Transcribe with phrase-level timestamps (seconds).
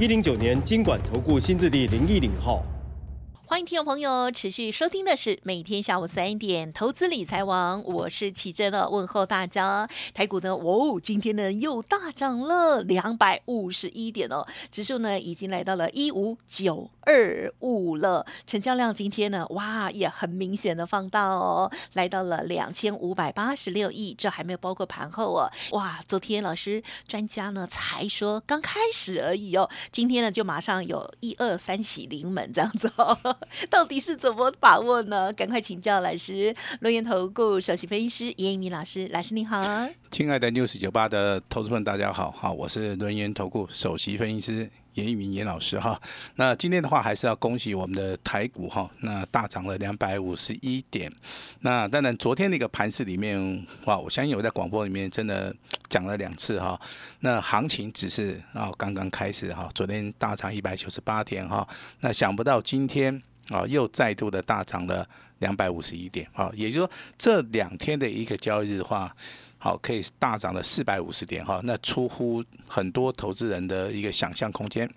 [0.00, 2.64] 一零九年经管投顾新字第零一零号。
[3.54, 9.88] 欢迎听众朋友持续收听的是每天下午三点投资理财王，我是奇珍的问候大家。
[10.12, 33.16] 台股呢，哦，今天呢又大涨了两百五十一点哦，指数呢已经来到了一五九二五了，成交量今天呢，哇，也很明显的放大哦，来到了两千五百八十六亿，这还没有包括盘后哦，哇，昨天老师专家呢才说刚开始而已哦，今天呢就马上有一二三喜临门这样子哦。
[33.70, 35.32] 到底是怎么把握呢？
[35.32, 39.60] 赶快请教老师，龙岩投顾首席分析师严一鸣老师，老师你好。
[40.10, 46.00] 亲爱的 news 九八的投资们，大家好，好，我是轮岩投顾首席分析师严一鸣严老师哈。
[46.36, 51.12] 那今天的话，还是要恭喜我们的台股哈，那大涨了两百五十一点。
[51.60, 55.54] 那当然，昨天那个盘市里面，哇，我相信我在广播里面真的
[55.88, 56.80] 讲了两次哈。
[57.20, 61.66] 那行情只是啊刚刚开始哈，昨天大涨一百九十八点哈，
[62.00, 63.20] 那想不到今天。
[63.50, 65.06] 啊，又再度的大涨了
[65.40, 69.14] 两百五十一点，啊，也就是说这两天的一个交易日的话，
[69.58, 74.88] 好，可以大涨了四百五十点，哈，那出乎很多投资人的一个想象空间。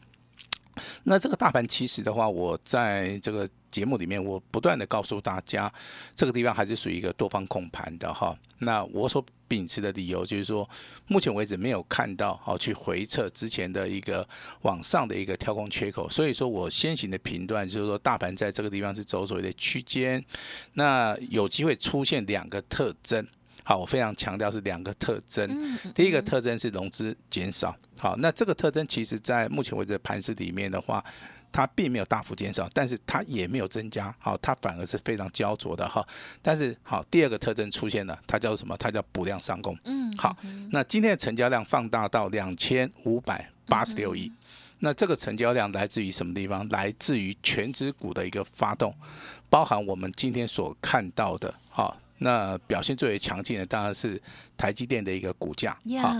[1.03, 3.47] 那这个大盘其实的话，我在这个。
[3.69, 5.71] 节目里面，我不断的告诉大家，
[6.15, 8.35] 这个地方还是属于一个多方控盘的哈。
[8.59, 10.67] 那我所秉持的理由就是说，
[11.05, 14.27] 目前为止没有看到好去回撤之前的一个
[14.61, 20.25] 往上的一个跳空缺口，所以说我先行的评断就是说，大盘在这个地方是走所谓的区间，
[20.73, 23.27] 那有机会出现两个特征。
[23.67, 25.77] 好，我非常强调是两个特征。
[25.93, 27.75] 第一个特征是融资减少。
[27.99, 31.03] 好，那这个特征其实在目前为止的盘市里面的话。
[31.49, 36.05] 它并没有大幅减少，但是它也没有增加，好，它反而是非常焦灼的哈。
[36.41, 38.75] 但是好，第二个特征出现了，它叫什么？
[38.77, 39.75] 它叫补量上攻。
[39.85, 40.37] 嗯，好，
[40.71, 44.31] 那今天的成交量放大到两千五百八十六亿，
[44.79, 46.67] 那这个成交量来自于什么地方？
[46.67, 48.93] 来自于全指股的一个发动，
[49.49, 54.21] 包含我们今天所看到的，哈，那表现最为强劲的当然是。
[54.57, 56.15] 台积电的一个股价，好，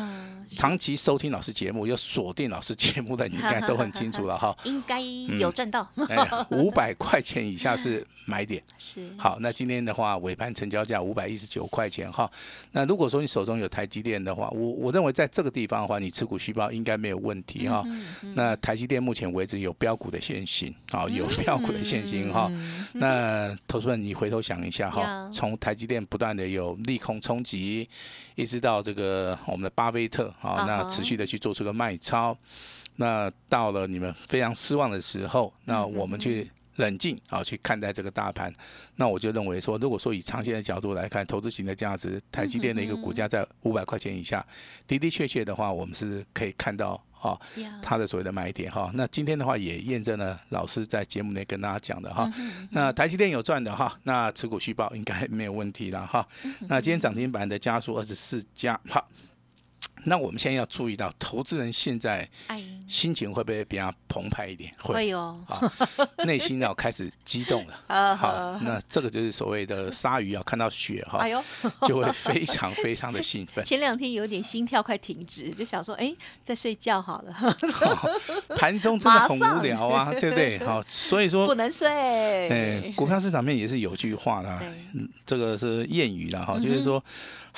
[0.48, 4.56] 长期收听老师节目，又锁定老师节目的，你应该都很清楚了哈。
[4.64, 5.88] 应该有赚到，
[6.52, 8.62] 五百块钱以下是买点。
[8.78, 12.30] 是，好，那今天的话，尾盘成交价五百一十九块钱哈。
[12.72, 17.84] 那如果说你手中有台积电的话，我我认为在这个地方的话，你持股续报应该没有问题哈。
[18.36, 22.52] 那台积电目前为止有标股的现行，好，有标股的现行哈。
[22.94, 27.90] 那投资人，你回头想一下哈，从台积电不断的有利空冲击。
[28.38, 32.38] 一直到这个我们的巴菲特啊，那持续的去做出个卖超，
[32.98, 38.54] 那到了你们非常失望的时候，那我们去冷静啊去看待这个大盘，
[38.98, 44.46] 那我就认为说，如果说以长线的角度来看，投资型的价值，台积电的一个股价在五百块钱以下，
[44.86, 47.04] 的的确确的话，我们是可以看到。
[47.20, 47.40] 哈，
[47.82, 52.32] 它的所谓的买点哈，那今天的话也验证了老师在节目内跟大家讲的哈，
[52.72, 56.28] 那台积电有赚的哈，那持股续报应该没有问题了哈，
[56.68, 59.08] 那今天涨停板的加速二十四家，好。
[60.04, 62.28] 那我们现在要注意到，投资人现在
[62.88, 64.74] 心情会不会比较澎湃一点？
[64.80, 65.40] 会哦，
[66.26, 67.82] 内心要开始激动了。
[68.16, 71.44] 好，那这个就是所谓的鲨鱼要看到血哈，哎呦，
[71.88, 73.64] 就会非常非常的兴奋。
[73.66, 77.34] 前两天有点心跳快停止，就想说，哎，在睡觉好了。
[78.56, 80.60] 盘中真的很无聊啊，对不对？
[80.60, 81.88] 好，所以说不能睡。
[82.50, 84.62] 哎，股票市场面也是有句话的，
[85.26, 87.04] 这个是谚语了哈，就是说。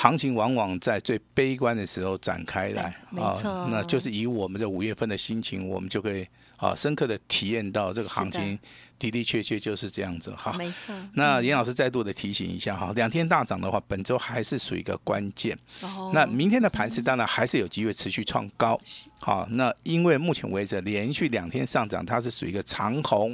[0.01, 2.83] 行情往往在最悲观的时候展开来。
[3.17, 6.25] 啊，那就是以我们的五月份的心情，我们就可以
[6.59, 8.59] 啊深刻的体验到这个行情。
[8.99, 10.93] 的的确确就是这样子哈，没错。
[11.13, 15.57] 那严老师再度的提醒一下哈，两天大涨的话，本周还是属于一个关键。
[15.79, 16.11] 哦。
[16.13, 18.77] 那明天的盘势当然还是有机会持续创高。
[19.21, 23.33] 好，那因为目前为止连续两天上涨，它是属于一个长红，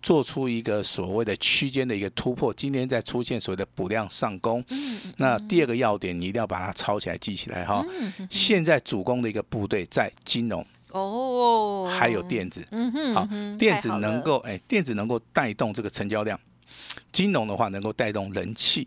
[0.00, 2.54] 做出一个所谓的区间的一个突破。
[2.54, 4.64] 今天再出现所谓的补量上攻。
[4.68, 5.00] 嗯。
[5.16, 7.84] 那第二个要点，你一定要把它抄起来记起来哈。
[8.00, 8.28] 嗯。
[8.30, 10.64] 现在主攻的一个部队在金融。
[10.92, 13.28] 哦，还有电子，嗯哼，好，
[13.58, 16.38] 电子能够，哎，电子能够带动这个成交量，
[17.12, 18.86] 金融的话能够带动人气，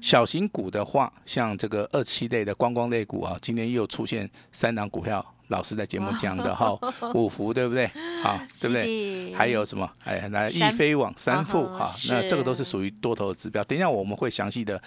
[0.00, 6.78] 小型股的话，像这个二七类的观光类股啊，今天又出现三档股票老师在节目讲的哈，
[7.14, 7.90] 五福对不对？
[8.22, 9.34] 好，对不对？
[9.34, 9.90] 还有什么？
[10.04, 13.64] 哎，来易飞网三富哈，那这个都是属于多头的指标。
[13.64, 14.80] 等一下我们会详细的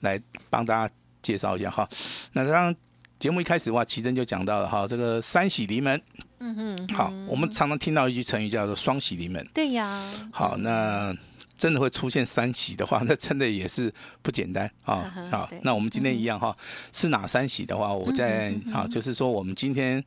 [0.00, 1.88] 来帮大家介绍一下哈。
[2.32, 2.74] 那当
[3.20, 6.02] 节目一开始的话，奇珍就讲到了哈，这个三喜临门。
[6.38, 6.88] 嗯哼。
[6.94, 9.46] 好，我们常常听到一句成语叫做双喜临门。
[9.54, 10.10] 对呀。
[10.32, 11.14] 好，那。
[11.58, 15.28] 真的会出现三喜的话，那真的也是不简单啊！
[15.30, 16.56] 好，那我们今天一样哈，
[16.90, 20.02] 是哪三喜的话，我在啊，就是说我们今天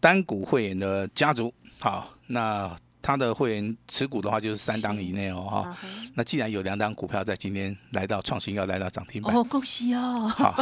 [0.00, 2.76] 单股会员的家族，好，那。
[3.08, 5.78] 他的会员持股的话就是三档以内哦哈，
[6.12, 9.34] 那既然有两档股票在今天来到创新要来到涨停板。
[9.34, 10.28] 哦，恭喜哦！
[10.28, 10.54] 好，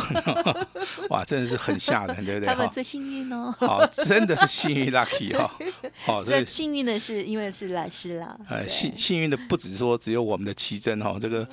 [1.11, 2.47] 哇，真的是很吓人，对不对？
[2.47, 5.53] 他们最幸运哦，好，真的是幸运 lucky 哈，
[6.07, 11.45] 好，这幸运的是因为是老师啦，呃，幸幸运的不止说只有我们的奇珍哈，这个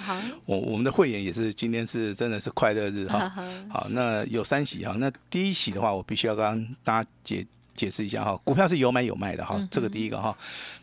[0.45, 3.33] 我我们的会员也是今天是真的是快乐日哈，
[3.67, 7.43] 好，那有三喜哈，那第一喜的话我必须要跟大家解。
[7.75, 10.35] 解释一下哈，股票是有买有卖的哈，这个第一个哈。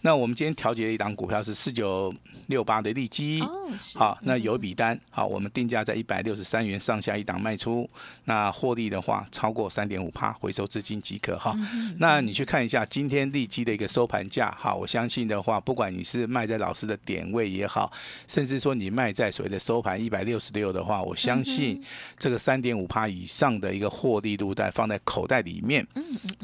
[0.03, 2.13] 那我们今天调节的一档股票是四九
[2.49, 3.41] 六八的利基，
[3.95, 7.89] 好，那有一笔单，好，我们定价在一百六十三元上下一档卖出，
[8.25, 11.55] 那获利的话超过三点五趴，回收资金即可哈。
[11.99, 17.93] 那你去看一下今天利基的一个收盘价，好，我相信的话，不管你是卖在老师的点位也好，
[18.27, 21.81] 甚至说你卖在所谓的收盘一百六十六的话，我相信
[22.19, 25.87] 这个三点五趴以上的一个获利度在放在口袋里面，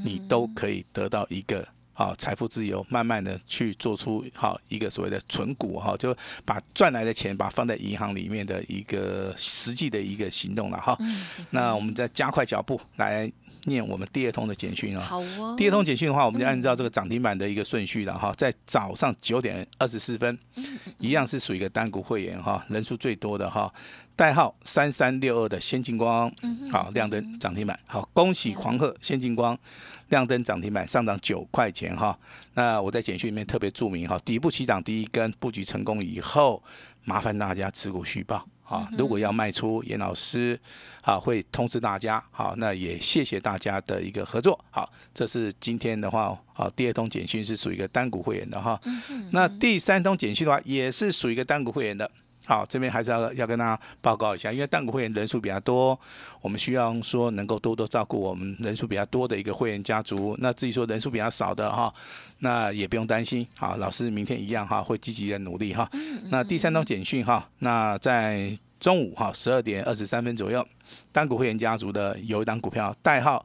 [0.05, 0.36] 你都。
[0.37, 10.95] 都可以得到一个好财富自由，慢慢的去做出好一个所谓的存股哈，就把赚来的钱把放在银行里面的一个实际的一个行动了哈。
[11.49, 13.33] 那我们再加快脚步来
[13.65, 15.03] 念我们第二通的简讯啊。
[15.03, 15.55] 好哦。
[15.57, 20.39] 第二通简讯的话，我们就按照这个涨停板的一个顺序了哈，在早上九点二十四分，
[20.99, 23.73] 一样是属于一个单股会员哈，人数最多的哈。
[24.17, 26.33] 代号三三六二的先进光，
[26.73, 29.57] 好亮灯涨停板，好恭喜狂贺先进光
[30.09, 32.19] 亮灯涨停板上涨九块钱哈。
[32.55, 36.63] 那我在简讯里面特别注明哈，底部起涨第一根布局成功以后，
[37.05, 38.89] 麻烦大家持股续报啊。
[38.97, 40.59] 如果要卖出，严老师
[41.03, 42.25] 啊会通知大家。
[42.31, 44.59] 好，那也谢谢大家的一个合作。
[44.71, 48.81] 好，这是今天的话，好第二通简讯是属于一个单股会员的哈。
[49.33, 52.11] 那第三通简讯的话，也是属于一个单股会员的。
[52.47, 55.99] 好，这边还是要要跟大家报告一下，因为蛋股会员人数比较多，
[56.41, 60.37] 我们需要说能够多多照顾我们人数比较多的一个会员家族。
[60.39, 61.93] 那至于说人数比较少的哈，
[62.39, 63.47] 那也不用担心。
[63.59, 65.91] 好，老师明天一样哈，会积极的努力哈。
[66.31, 70.65] 那第三通简讯哈，那在中午哈十二点二十三分左右，
[71.11, 73.45] 单股会员家族的有一档股票代号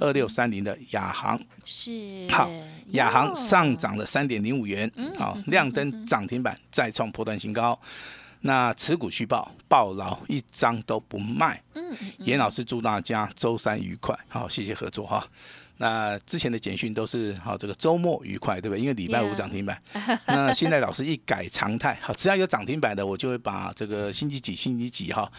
[0.00, 2.50] 二六三零的亚航是好，
[2.92, 7.78] 亚航上涨了三点零五元，好亮灯涨停板再创破断新高。
[8.42, 11.62] 那持股续报，报牢一张都不卖。
[11.74, 11.82] 嗯，
[12.18, 15.26] 严老师祝大家周三愉快，好，谢谢合作哈。
[15.76, 18.80] 那之前的简讯都是好，这个周末愉快，对不对？
[18.80, 19.80] 因为礼拜五涨停板。
[20.26, 25.30] 那现在老师一改常态，好，只要有涨停板的，我就会把这个星期几、星期几 哈，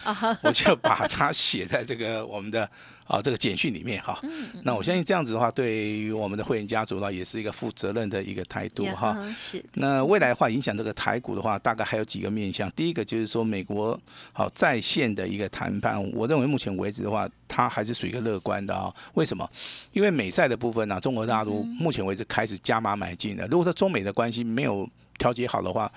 [0.42, 2.68] 我就把它写在这个我们的。
[3.04, 4.18] 啊，这个简讯里面哈，
[4.62, 9.16] 那我相信这样子的话，对于我们的会员家族呢，也是一个负责任的一个态度哈。
[9.36, 9.62] 是。
[9.74, 12.70] 那未来的话，影响这个台股的话，大概还有几个面向。
[12.72, 13.98] 第一个就是说，美国
[14.32, 18.90] 好在线的一个谈判，我认为目前为止的话，它还是属于一个乐观的啊。
[19.14, 19.46] 为什么？
[19.92, 23.46] 因为美债的部分呢，中国大陆目前为止开始加码买进了。
[23.48, 25.92] 如果说中美的关系没有调节好的话，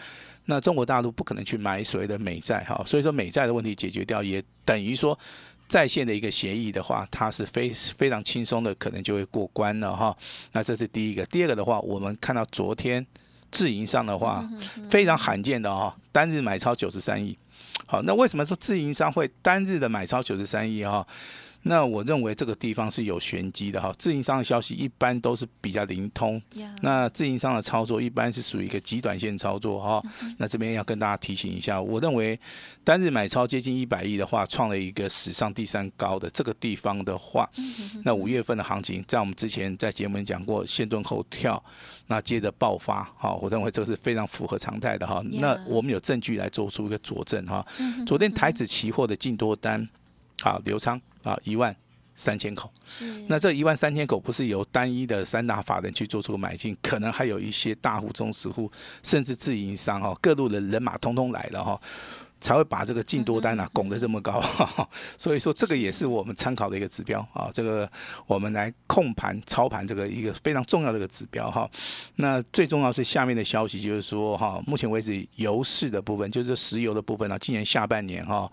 [0.45, 2.83] 那中国大陆不可能去买所谓的美债哈。
[2.85, 5.17] 所以说，美债的问题解决掉，也等于说。
[5.67, 10.15] 在线的一个协议的话，它是非非常轻松的，可能就会过关了哈。
[10.51, 13.05] 那这是第一个，第二个的话，我们看到昨天
[13.51, 14.47] 自营商的话
[14.89, 17.37] 非常罕见的哈，单日买超九十三亿。
[17.87, 21.05] 好，那为什么说自营商会单日的买超九十三亿哈？
[21.67, 26.39] 那我认为这个地方是有玄机的哈，自营商的消息一般都是比较灵通，
[26.81, 29.99] 那自营商的操作一般是属于一个极短线操作哈。
[30.37, 32.39] 那这边要跟大家提醒一下，我认为
[32.83, 37.49] 单日买超接近一百亿的话，创了一个史上第三高的这个地方的话，
[38.03, 41.61] 那五月份的行情在我们之前在节目里讲过，先蹲后跳，
[42.05, 45.23] 那接着爆发，哈，我认为这个是非常符合常态的哈。
[45.31, 47.65] 那我们有证据来做出一个佐证哈。
[48.05, 49.89] 昨天台子期货的净多单。
[50.41, 51.75] 好，流仓啊，一万
[52.13, 52.71] 三千口。
[52.85, 58.71] 是，那这一万三千口不是由单一的三大法人去做出买进，可能还有一些大户、中实户，
[59.03, 61.81] 甚至自营商哈，各路的人马通通来了哈，
[62.39, 64.41] 才会把这个净多单啊拱得这么高。
[65.17, 67.49] 所以说，这个也是我们参考的一个指标啊。
[67.53, 67.89] 这个
[68.27, 71.69] 我们来控盘操盘这个一个非常重要的一个指标哈。
[72.15, 78.49] 那最重要是下面的消息，就是说哈，目前为止油市的部分，就是石油的部分呢，今年下半年哈。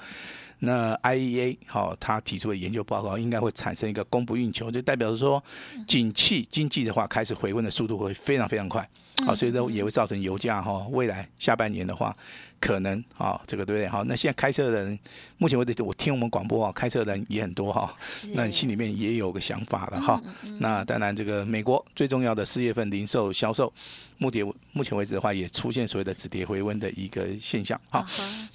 [0.64, 5.42] 那 IEA 好、他提出的研究报告应该会产生一个供不应求，就代表说，
[5.88, 8.88] 景气经济的话开始回温的速度会非常非常快。
[9.24, 12.16] 好，所以说也会造成油价哈，未来下半年的话，
[12.60, 13.88] 可能啊，这个对不对？
[13.88, 14.98] 好，那现在开车的人，
[15.38, 17.94] 目前为止我听我们广播啊，开车的人也很多哈。
[18.34, 20.20] 那你心里面也有个想法了哈。
[20.58, 23.72] 那当然，这个美国最重要的四月份零售销售，
[24.18, 27.80] 目前目前为止的话，也出现所谓的止跌回温的一个现象。
[27.90, 28.04] 好，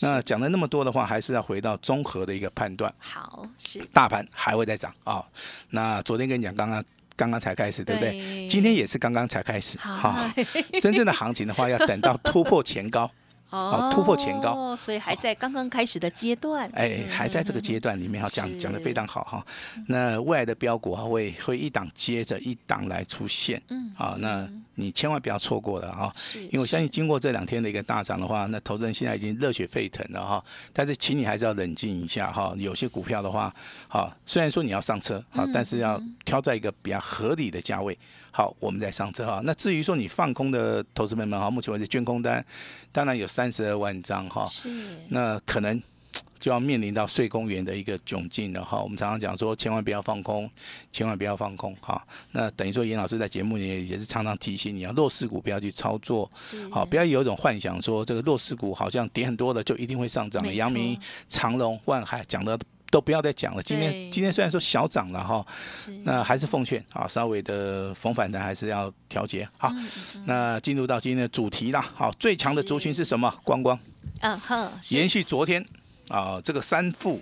[0.02, 2.94] 那讲了那么多的话，还是要回到综合的一个判断。
[3.00, 5.24] 好，是大盘还会再涨啊。
[5.70, 6.84] 那昨天跟你讲，刚刚。
[7.18, 8.48] 刚刚才开始，对不对？
[8.48, 10.16] 今天也是刚刚才开始，好，
[10.80, 13.12] 真正的行情的话，要等到突破前高。
[13.50, 16.70] 哦，突破前高，所以还在刚刚开始的阶段。
[16.74, 19.46] 哎，还在这个阶段里面哈，讲讲的非常好哈。
[19.88, 24.46] 那未来的标股会会一档接着一档来出现，嗯，好，那
[24.80, 26.16] 你千万不要错过了哈。
[26.36, 30.44] 因为我相信经过这两天的一个大涨的话，那投资人现在已经热血沸腾了哈。
[30.72, 32.54] 但是，请你还是要冷静一下哈。
[32.58, 33.54] 有些股票的话，
[33.88, 37.98] 好，虽然说你要上车，好，但是要挑在一个比较合理的价位。
[38.32, 39.42] 好，我们再上车哈。
[39.44, 42.46] 那至于说你放空的投资朋友们哈，目前为止捐空单
[42.92, 44.46] 当然有三十二万张哈。
[44.46, 44.70] 是。
[45.10, 45.82] 那可能
[46.48, 48.82] 就要面临到税公园的一个窘境了哈。
[48.82, 50.50] 我们常常讲说，千万不要放空，
[50.94, 52.01] 千万不要放空哈。
[52.32, 56.32] 那等于说，严老师在节目里也是常常提醒你啊弱势股不要去操作。
[56.72, 60.56] 好，不要有一种幻想说这个弱势股好像跌很多的就一定会上涨。
[60.56, 62.58] 阳明、长隆、万海讲的。
[62.89, 63.62] 都不要再讲了。
[63.62, 65.46] 今天今天虽然说小涨了哈，
[66.06, 69.46] 那还是奉劝啊，稍微的逢反弹还是要调节。
[69.58, 69.70] 好，
[70.25, 71.82] 那进入到今天的主题啦。
[71.82, 73.30] 好，最强的族群是什么？
[73.44, 73.77] 观光。
[74.22, 74.72] 嗯哼。
[74.92, 75.63] 延续昨天
[76.10, 77.22] 啊，这个三副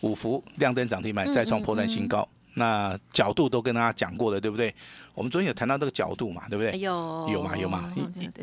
[0.00, 2.26] 五福亮灯涨停板再创破断新高。
[2.54, 4.74] 那角度都跟大家讲过了，对不对？
[5.14, 6.76] 我们昨天有谈到这个角度嘛，对不对？
[6.80, 7.92] 有有嘛有嘛，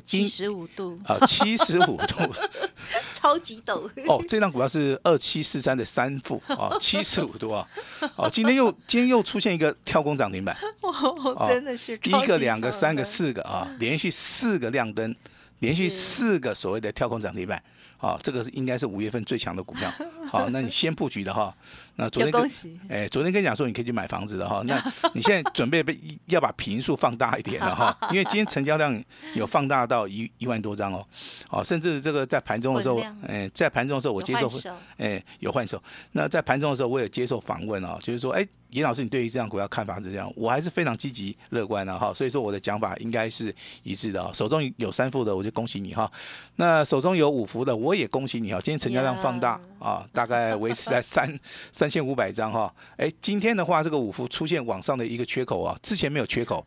[0.05, 2.15] 七十五度啊，七十五度，
[3.13, 4.23] 超级陡 哦。
[4.25, 7.67] 这张股票是二七四三的三副啊， 七十五度啊，
[8.15, 15.13] 哦，今天又今天又出现一个跳空涨停板，哦，真的是一个两个三个四个啊，连续四个亮灯，
[15.59, 17.61] 连续四个所谓的跳空涨停板。
[17.97, 19.91] 啊，这个是应该是五月份最强的股票。
[20.29, 21.55] 好，那你先布局的哈。
[21.97, 22.41] 那昨天跟
[22.89, 24.61] 哎，昨天跟你讲说你可以去买房子的哈。
[24.65, 24.77] 那
[25.13, 29.01] 你现在准备被要把频数放大一点了哈，因为今天成交量
[29.33, 31.05] 有放大到一一万多张哦。
[31.49, 34.49] 哦，甚至这个在盘中的时候，哎，在盘中的时候我接受，
[34.97, 35.81] 哎，有换手。
[36.11, 38.45] 那在盘中的时候我也接受访问哦，就是说，哎。
[38.71, 40.29] 严老师，你对于这样股票看法是这样？
[40.35, 43.53] 我还是非常积极乐观的哈，所以说我的讲法应该是
[43.83, 44.29] 一致的啊。
[44.33, 46.11] 手中有三副的，我就恭喜你哈。
[46.57, 48.59] 那手中有五幅的，我也恭喜你哈。
[48.59, 51.39] 今天成交量放大啊，大概维持在 三
[51.71, 52.73] 三千五百张哈。
[52.97, 56.65] 哎，今天的话，这个五幅出现往上的一个缺口啊，之前没有缺口，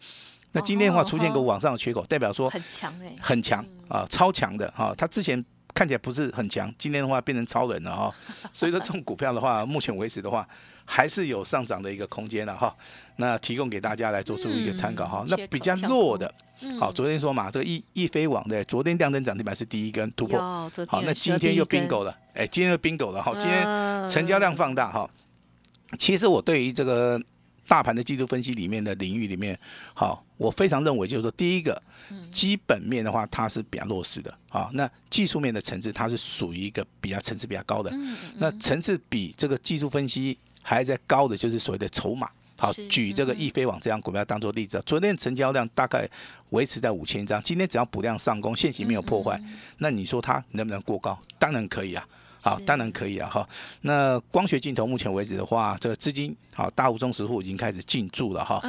[0.53, 4.95] 那今天的话出现一个往上的缺口，代表说很强哎，很强啊，超强的哈。
[4.97, 5.45] 它之前
[5.75, 8.15] 看起来不是很强，今天的话变成超人了哈。
[8.53, 10.47] 所以说这种股票的话， 目前为止的话。
[10.91, 12.75] 还是有上涨的一个空间的哈，
[13.17, 15.23] 那提供给大家来做出一个参考哈。
[15.29, 16.35] 那比较弱的，
[16.79, 20.39] 好，昨天说嘛，这个易易飞网的昨天亮灯涨停板是第一根突破，
[20.89, 23.63] 好，那今天又 bingo 了，哎，今天又 bingo 了哈，今天
[24.09, 25.09] 成交量放大哈。
[25.99, 27.21] 其实我对于这个
[27.67, 29.59] 大盘的技术分析里面的领域里面，
[29.95, 31.81] 好，我非常认为就是说，第一个
[32.31, 34.69] 基本面的话，它是比较弱势的啊。
[34.73, 37.91] 那技术面的层次，它是属于一个比较层次比较高的，
[38.37, 40.39] 那层次比这个技术分析。
[40.61, 46.09] 还在高的就是所谓的筹码，好，举这个易飞网这样股票当做例子，昨天成交量大概
[46.51, 49.41] 维持在五千张，今天只要补量上攻，现行没有破坏，
[49.79, 51.17] 那你说它能不能过高？
[51.39, 52.05] 当然可以啊，
[52.43, 53.49] 好，当然可以啊，哈。
[53.83, 58.61] 那光学镜头目前为止的话，这个资金好，大户中实户已经开始进驻了哈，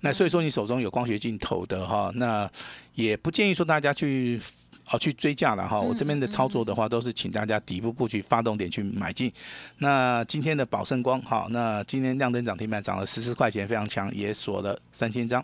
[0.00, 2.50] 那所以说你手中有光学镜头的哈，那
[2.94, 4.40] 也不建议说大家去。
[4.84, 5.80] 好，去追价了哈。
[5.80, 9.32] 我这边的操作的话，都是请大家底部布局发动点去买进。
[9.78, 15.42] 那今天的宝盛光哈，那今天亮灯涨停板涨了十四块钱，非常强，也锁了三千张。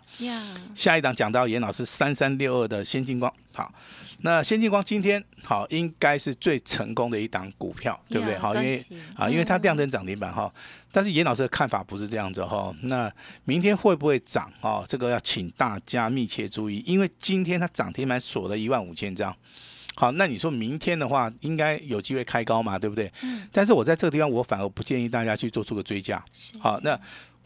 [0.75, 3.73] 下一档讲到严老师三三六二的先进光，好，
[4.19, 8.37] 那先进光今天好应该是最成功的一档股票，对不对？
[8.37, 8.83] 好，因为
[9.15, 10.51] 啊，因为它量增涨停板哈。
[10.91, 13.11] 但是严老师的看法不是这样子哈，那
[13.45, 14.83] 明天会不会涨哦？
[14.87, 19.33] 这个要请大家密切注意，因为今天它涨停板锁了一万五千张，
[19.95, 23.11] 好，那你说明天的话应该有机会开高嘛，对不对？
[23.23, 23.47] 嗯。
[23.51, 26.23] 但是我在这个地方，我反而不建议大家去做出个追加，
[26.59, 26.99] 好，那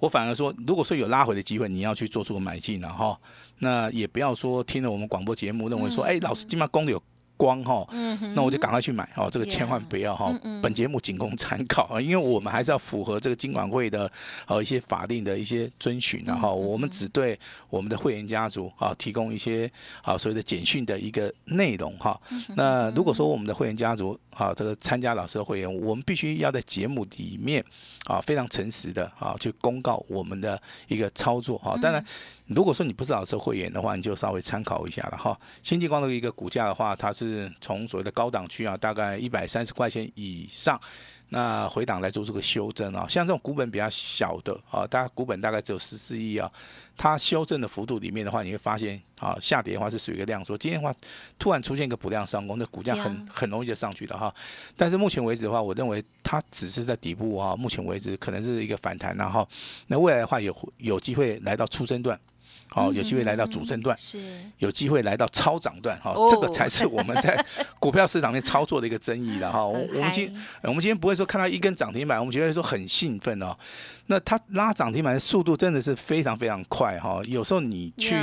[0.05, 3.19] 我反而说，如果说有拉回的机会，你要去做出个买进了哈，
[3.59, 7.01] 那也不要说听了我们广播节目认为说，哎，老师今晚攻的有
[7.37, 14.11] 光哈，嗯那我就赶快去买哦，这个千万不要哈本节目仅供参考啊，因为我们还是要符合这个金管会的
[14.47, 17.37] 呃一些法定的一些遵循然后我们只对
[17.69, 19.69] 我们的会员家族啊提供一些
[20.01, 22.19] 啊所谓的简讯的一个内容哈。
[22.55, 27.63] 那如果说我们的会员家族啊这个参加老师的会员，我们必须要在节目里面
[28.05, 31.77] 啊非常诚实的啊去公告我们的一个操作哈。
[31.81, 32.03] 当然，
[32.47, 35.37] 如果说你不是老师会员的话，你就稍微参考一下了哈。
[35.63, 40.79] 新激光的一个股价的话，它是从所谓的高档区啊，大概一百三十块钱以上。
[41.29, 46.49] 那回档来做这个修正啊，像这种股本比较小的啊，大概股本大概只有十四亿啊，
[46.95, 50.93] 它修正的幅度里面的话，你会发现啊，下跌的话是属于一个量缩，今天的话
[51.39, 54.33] 突然出现一个补量上攻，那股价很很容易就上去了哈。
[54.77, 59.47] 但是目前为止的话，我认为它只是在底部啊，目前为止可能是一个反弹，然后
[59.87, 62.17] 那未来的话有有机会来到出生段，
[62.67, 63.97] 好、有机会来到主升段。
[63.97, 64.19] 是
[64.57, 67.43] 有机会来到超涨段，哈、哦这个才是我们在
[67.79, 69.65] 股票市场面操作的一个争议了哈。
[69.65, 73.55] 我我们今我们今天不会说看到一根涨停板，我们觉得说很兴奋哦。
[74.07, 77.21] 那它拉涨停板的速度真的是非常非常快哈。
[77.25, 78.15] 有时候你去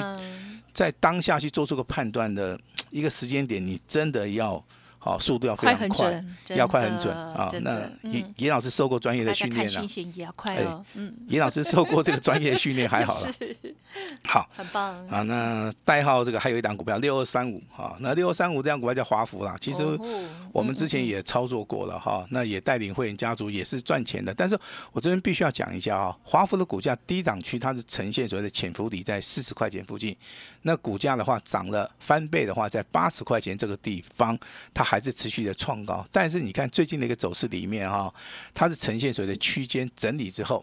[0.72, 2.58] 在当下去做出个判断的
[2.90, 4.62] 一个时间点，你真的要
[5.04, 6.12] 好、速度要非常快，
[6.46, 7.48] 准，要快很准啊。
[7.50, 10.56] 真那的严嗯严老师受过专业的训练啊新，鲜也要快
[10.94, 13.32] 嗯，严老师受过这个专业的训练还好了。
[14.24, 19.56] 好，很棒，啊，那代号这个还有一档股票六二三五啊，那六二三五这档股票叫华孚啦。
[19.60, 19.98] 其实哦
[20.52, 24.32] 我们之前也操作过了哈，那也带领会员家族也是赚钱的。
[24.32, 24.58] 但是
[24.92, 30.16] 我这边必须要讲一下啊，华孚的股价低档区它是呈现所谓的潜伏底在四十块钱附近，
[30.62, 34.38] 那股价的话涨了翻倍的话，在八十块钱这个地方，
[34.72, 36.06] 它还是持续的创高。
[36.12, 38.12] 但是你看最近的一个走势里面哈，
[38.52, 40.62] 它是呈现所谓的区间整理之后。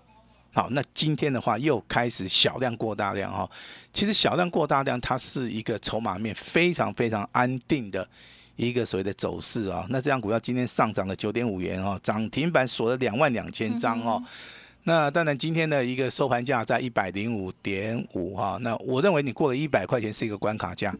[0.51, 3.49] 好，那今天的话又开始小量过大量哈。
[3.91, 8.07] 其实小量过大量，它是一个筹码面非常非常安定的
[8.55, 9.87] 一个所谓的走势啊。
[9.89, 14.23] 那这张股票今天上涨了九点五元哦，涨停板锁了两万两千张哦。
[14.83, 18.57] 那当然，今天的一个收盘价在一百零五点五哈。
[18.61, 20.95] 那我认为你过了一百块钱是一个关卡价，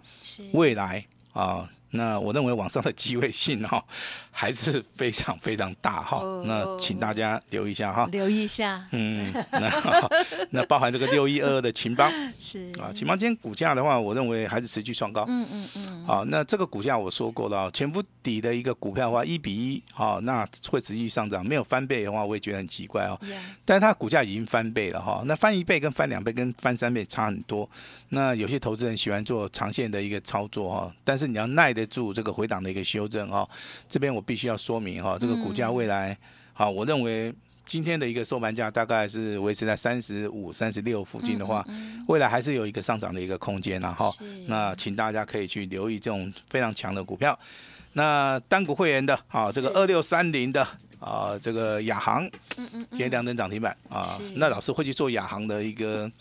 [0.52, 3.84] 未来啊，那我认为往上的机会性哈、
[4.32, 8.08] 还是非常非常大哈、哦那请大家留意一下哈。
[8.12, 10.10] 留意一下，嗯，那
[10.52, 15.26] 那包含这个六一二二的秦邦 是啊，秦邦今天股价的话，我认为还是持续创高。
[15.28, 23.20] 嗯嗯嗯，好，那这个股价我说过了，前伏底的一个股票的话，一比一，好，那会持续上涨，没有翻倍的话，我也觉得很奇怪哦。
[23.28, 27.70] 呀但是它股价已经翻倍了哈，那翻一倍跟翻两倍跟翻三倍差很多。
[28.10, 33.48] 那有些投资人喜欢做长线的一个操作哈，但是你要耐得住这个回档的一个修正哈。
[33.88, 36.18] 这边我必须要说明哈，这个股价未来
[36.54, 37.34] 好，我认为。
[37.70, 41.64] 今天的一个收盘价大概是维持在三十五、三十六附近的话，
[42.08, 47.38] 未来还是有一个上涨的一个空间然后是那请大家可以去留意这种非常强的股票。
[47.94, 50.68] 那单股会员的啊，这个是二六三零的
[51.00, 52.26] 啊，这个亚航，
[52.58, 54.18] 嗯嗯今天亮灯涨停板啊。
[54.34, 56.12] 那老师会去做亚航的一个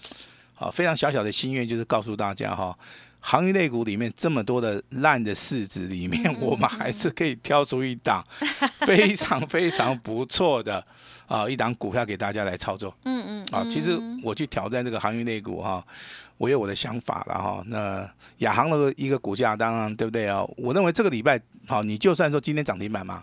[0.55, 2.79] 啊非常小小的心愿，就是告诉大家哈，
[3.21, 8.25] 行业类股里面这么多的烂的市值里面，我们还是可以挑出一档
[8.79, 10.85] 非常非常不错的
[11.27, 12.97] 啊一档股票给大家来操作。
[13.05, 15.85] 嗯嗯啊，其实我去挑战这个航运类股哈，
[16.39, 17.63] 我有我的想法了哈。
[17.67, 20.43] 那亚航的一个股价，当然对不对啊？
[20.57, 23.23] 我认为这个礼拜好，你就算说今天涨停板嘛，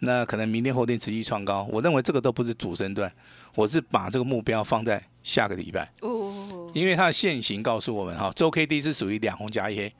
[0.00, 3.10] 那可能明天后天持续创高，我认为这个都不是主升段，
[3.54, 9.92] 我是把这个目标放在下个礼拜，哦，因为它的现形告诉我们哈，周 K D 是属于两红加一黑。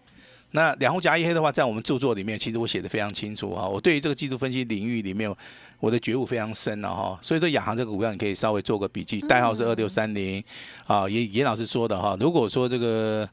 [0.53, 3.69] 那两红夹一黑的话，在我们著作里面，其实我写的非常清楚哈。
[3.69, 5.33] 我对于这个技术分析领域里面，
[5.79, 7.19] 我的觉悟非常深了哈。
[7.21, 10.43] 所以说，亚航这个股票你可以稍微做个笔记，代号是二六三零
[10.87, 11.09] 啊。
[11.09, 13.29] 严严老师说的哈，如果说这个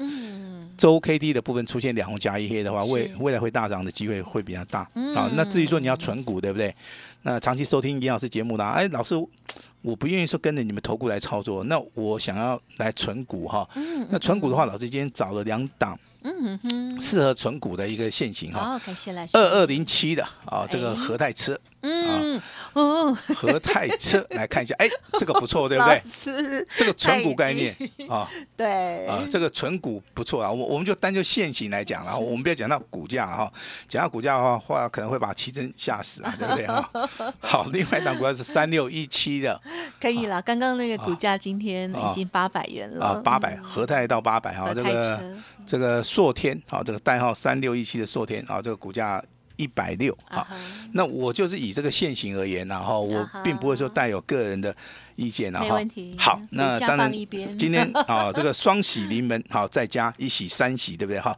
[0.78, 5.32] 周 K D 的部分出现两红加一黑的话，未未来会大涨的机会会比较大嗯啊。
[5.36, 6.76] 那至于说你要存股，对不对？
[7.22, 9.16] 那长期收听严老师节目的啊，哎，老师，
[9.82, 13.66] 我不愿意说跟着你们投顾来操作，那我想要来存股哈。
[14.10, 18.76] 那存股的话，老师今天找了两档嗯哼，适合存股的一个现行哈。
[18.76, 20.96] 哦，感谢老师，二二零七的啊，这个哎。
[20.96, 22.42] 和泰车，嗯
[22.74, 26.02] 哦，和泰车来看一下，哎，这个不错，对不老对？
[26.04, 27.74] 师，这个纯股概念
[28.10, 28.28] 啊。
[28.58, 29.08] 对。
[29.08, 30.52] 啊，这个纯股不错啊。
[30.52, 33.52] 我我们就单就现行来讲啊，我们不要讲到股价哈，
[33.88, 36.66] 讲到股价的话，话可能会把奇珍吓死啊，对不对？
[36.66, 36.90] 啊？
[37.40, 39.62] 好，另外一档股票是三六一七的。
[40.02, 40.42] 可以了。
[40.42, 43.06] 刚刚那个股价今天已经八百元了。
[43.06, 45.20] 啊，八百和泰到八百哈，这个车。
[45.66, 49.24] 这个硕天啊，这个代号三六一七的硕天啊，这个股价
[49.58, 50.48] 一百六，哈
[50.94, 54.76] 那我就是以这个现行而言，然后我并不会说带有个人的
[55.16, 55.78] 意见，然后
[56.18, 57.12] 好那当然
[57.58, 61.20] 今天 啊这个双喜临门，好再加一喜三喜，对不对？
[61.20, 61.38] 哈，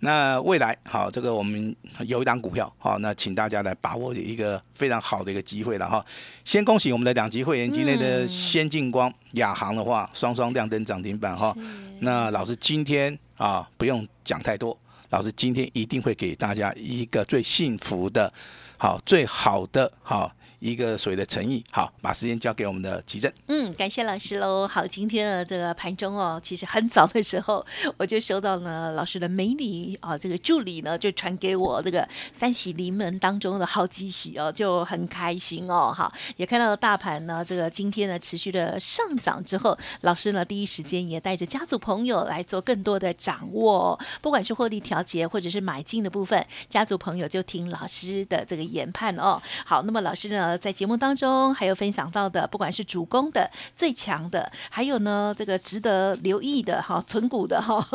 [0.00, 1.74] 那未来好这个我们
[2.06, 6.04] 有一档股票，好，那请大家来把握一个非常好的一个机会了哈。
[6.44, 11.54] 先恭喜我们的两级会员，今天的嗯先进光、亚航的话，双双亮灯涨停板哈。
[12.00, 14.78] 那老师今天啊不用讲太多，
[15.10, 18.32] 老师今天一定会给大家一个最幸福的、
[18.76, 20.30] 好最好的好
[20.70, 21.62] 一个所谓的诚意。
[21.70, 23.32] 好，把时间交给我们的奇正。
[23.46, 24.66] 嗯，感谢老师喽。
[24.66, 27.64] 好，今天的这个盘中哦，其实很早的时候
[27.96, 35.92] 我就收到了老师的美女啊，这个助理呢就传给我这个三喜临门当中的好几喜哦，就很开心哦。
[35.96, 49.40] 好，也看到了大盘呢，这个今天呢持续的上涨之后，老师呢第一时间也带着家族朋友来做更多的掌握、哦，不管是获利调节或者是买进的部分，家族朋友就听老师的这个研判哦。
[49.64, 57.86] 好，那么老师呢在节目当中还有分享到的，不管是主攻的最强的，还有呢这个值得留意的哈，存股的哈，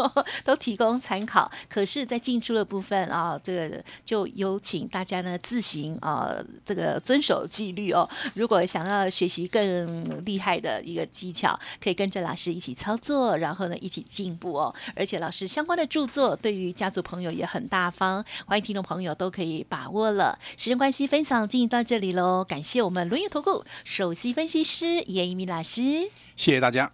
[0.43, 1.51] 都提供参考。
[1.69, 6.33] 可是，在进出的部分啊，这个就有请大家呢自行啊
[6.65, 8.09] 这个遵守纪律哦。
[8.33, 14.73] 如果想要学习更厉害的一个技巧，可以跟着老师一起操作，然后呢一起进步哦。
[14.95, 20.37] 而且老师相关的著作对于家族朋友也很大方，欢迎听众朋友都可以把握了。
[20.57, 26.09] 时间关系，分享进行到这里喽，感谢我们轮月投顾首席分析师严一鸣老师。
[26.35, 26.91] 谢谢大家。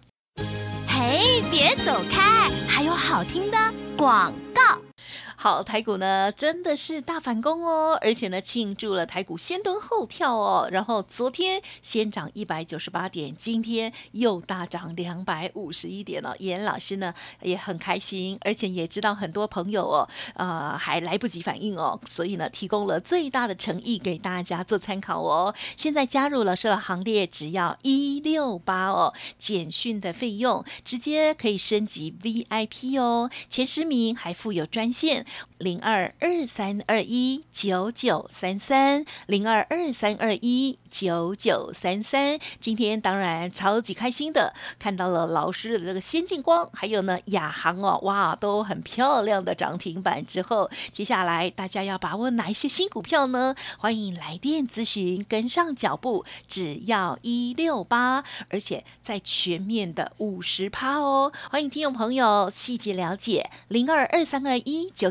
[0.86, 3.56] 嘿，别走开，还有好听的
[3.96, 4.87] 广告。
[5.40, 16.34] 好，台股呢真的是大反攻哦，而且呢庆祝了台股先蹲后跳哦，然后昨天先涨一百九十八点，今天又大涨两百五十一点了。
[16.40, 25.54] 严老师呢也很开心，而且也知道很多朋友哦，呃还来不及反应哦，所以呢提供了最大的诚意给大家做参考哦。
[25.76, 35.24] 现在加入老师的行列，只要一六八哦，简讯的费用直接可以升级 VIP 哦，前十名还附有专线。
[35.58, 42.38] 零二二三二一九九三三，零二二三二一九九三三。
[42.60, 53.54] 今天当然超级开心的，看到了老师的这个先进光，还有呢亚航哦，哇，都很漂亮的涨停板之后，接下来大家要把握哪一些新股票呢？
[53.78, 61.32] 欢迎来电咨询，跟上脚步，只要一六八，而且在全面的五十趴哦。
[61.50, 65.10] 欢迎听众朋友细节了解，零二二三二一九